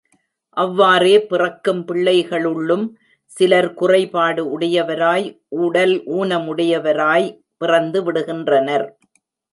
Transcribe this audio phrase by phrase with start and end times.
[0.57, 2.85] அவ்வாறே பிறக்கும் பிள்ளைகளுள்ளும்
[3.31, 5.27] சிலர் குறைபாடு உடையவராய்
[5.59, 8.87] உடல் ஊனமுடையவராய்ப் பிறந்து விடுகின்றனர்.